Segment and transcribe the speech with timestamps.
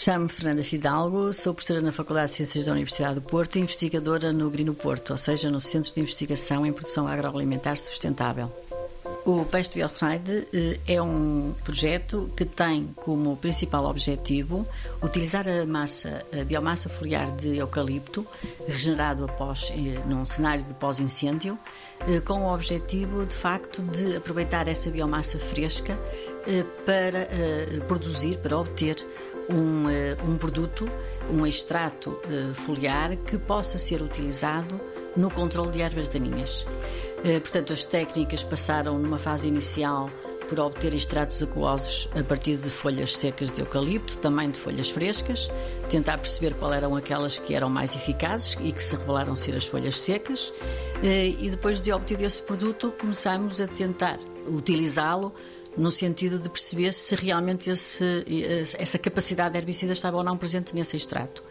[0.00, 4.32] Chamo-me Fernanda Fidalgo, sou professora na Faculdade de Ciências da Universidade do Porto e investigadora
[4.32, 8.48] no Grino Porto, ou seja, no Centro de Investigação em Produção Agroalimentar Sustentável.
[9.26, 14.64] O Peixe Bioside eh, é um projeto que tem como principal objetivo
[15.02, 18.24] utilizar a massa, a biomassa foliar de eucalipto,
[18.68, 21.58] regenerado após, eh, num cenário de pós-incêndio,
[22.06, 25.98] eh, com o objetivo, de facto, de aproveitar essa biomassa fresca
[26.86, 27.28] para
[27.86, 28.96] produzir, para obter
[29.48, 30.88] um, eh, um produto,
[31.30, 34.78] um extrato eh, foliar que possa ser utilizado
[35.16, 36.66] no controle de ervas daninhas.
[37.24, 40.10] Eh, portanto, as técnicas passaram numa fase inicial
[40.48, 45.50] por obter extratos aquosos a partir de folhas secas de eucalipto, também de folhas frescas,
[45.90, 49.66] tentar perceber qual eram aquelas que eram mais eficazes e que se revelaram ser as
[49.66, 50.50] folhas secas,
[51.02, 55.34] e depois de obter esse produto começamos a tentar utilizá-lo
[55.78, 58.24] no sentido de perceber se realmente esse,
[58.78, 61.42] essa capacidade herbicida estava ou não presente nesse extrato.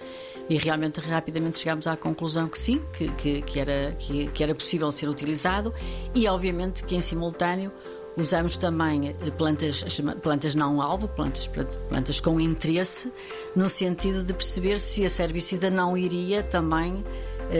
[0.49, 4.53] E realmente rapidamente chegámos à conclusão que sim, que, que, que era, que, que era
[4.53, 5.73] possível ser utilizado
[6.13, 7.71] e obviamente que em simultâneo
[8.17, 9.85] Usamos também eh, plantas,
[10.23, 11.47] plantas não alvo, plantas,
[11.87, 13.13] plantas com interesse,
[13.55, 17.03] no sentido de perceber se a herbicida não iria também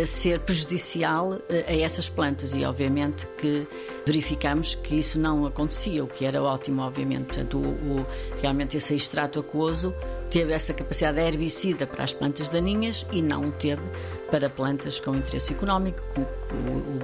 [0.05, 3.67] ser prejudicial eh, a essas plantas e obviamente que
[4.05, 7.25] verificamos que isso não acontecia, o que era ótimo, obviamente.
[7.25, 8.05] Portanto, o, o,
[8.41, 9.95] realmente esse extrato aquoso
[10.29, 13.81] teve essa capacidade herbicida para as plantas daninhas e não teve
[14.29, 16.03] para plantas com interesse económico.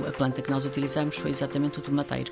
[0.07, 2.31] a planta que nós utilizamos foi exatamente o tomateiro.